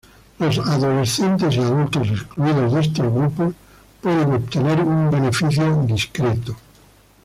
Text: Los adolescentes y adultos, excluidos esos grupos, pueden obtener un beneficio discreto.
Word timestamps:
Los 0.39 0.57
adolescentes 0.57 1.55
y 1.55 1.59
adultos, 1.59 2.09
excluidos 2.09 2.73
esos 2.73 3.13
grupos, 3.13 3.53
pueden 4.01 4.33
obtener 4.33 4.79
un 4.81 5.11
beneficio 5.11 5.79
discreto. 5.83 6.57